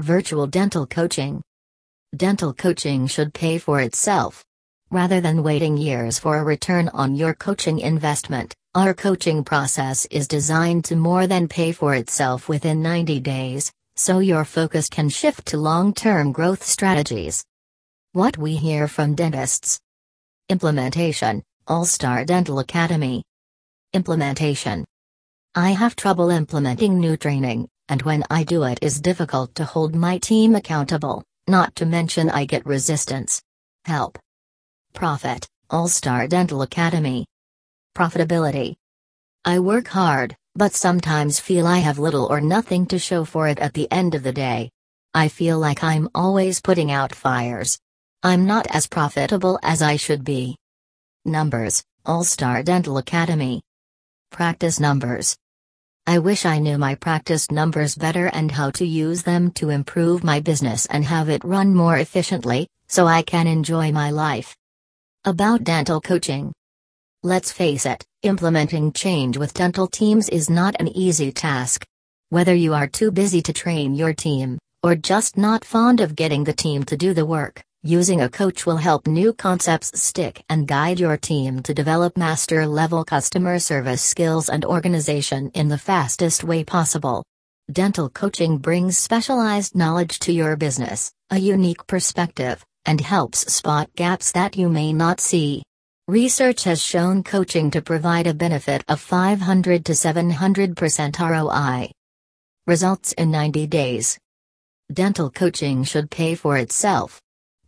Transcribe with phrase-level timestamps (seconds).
[0.00, 1.42] Virtual dental coaching.
[2.16, 4.42] Dental coaching should pay for itself.
[4.90, 10.26] Rather than waiting years for a return on your coaching investment, our coaching process is
[10.26, 15.44] designed to more than pay for itself within 90 days, so your focus can shift
[15.48, 17.44] to long term growth strategies.
[18.12, 19.78] What we hear from dentists
[20.48, 23.22] Implementation All Star Dental Academy.
[23.92, 24.86] Implementation
[25.54, 29.96] I have trouble implementing new training, and when I do it is difficult to hold
[29.96, 33.42] my team accountable, not to mention I get resistance.
[33.84, 34.16] Help.
[34.94, 37.26] Profit, All Star Dental Academy.
[37.96, 38.76] Profitability.
[39.44, 43.58] I work hard, but sometimes feel I have little or nothing to show for it
[43.58, 44.70] at the end of the day.
[45.12, 47.76] I feel like I'm always putting out fires.
[48.22, 50.56] I'm not as profitable as I should be.
[51.24, 53.62] Numbers, All Star Dental Academy.
[54.30, 55.36] Practice numbers.
[56.10, 60.24] I wish I knew my practice numbers better and how to use them to improve
[60.24, 64.56] my business and have it run more efficiently, so I can enjoy my life.
[65.24, 66.52] About dental coaching.
[67.22, 71.86] Let's face it, implementing change with dental teams is not an easy task.
[72.30, 76.42] Whether you are too busy to train your team, or just not fond of getting
[76.42, 80.68] the team to do the work, using a coach will help new concepts stick and
[80.68, 86.44] guide your team to develop master level customer service skills and organization in the fastest
[86.44, 87.24] way possible.
[87.72, 94.32] Dental coaching brings specialized knowledge to your business, a unique perspective, and helps spot gaps
[94.32, 95.62] that you may not see.
[96.06, 101.90] Research has shown coaching to provide a benefit of 500 to 700% ROI.
[102.66, 104.18] Results in 90 days.
[104.92, 107.20] Dental coaching should pay for itself.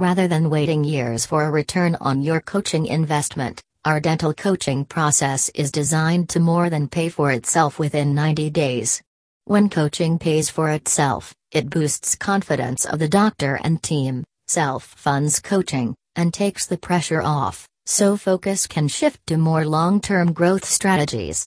[0.00, 5.50] Rather than waiting years for a return on your coaching investment, our dental coaching process
[5.54, 9.02] is designed to more than pay for itself within 90 days.
[9.44, 15.38] When coaching pays for itself, it boosts confidence of the doctor and team self funds
[15.38, 20.64] coaching, and takes the pressure off, so focus can shift to more long term growth
[20.64, 21.46] strategies.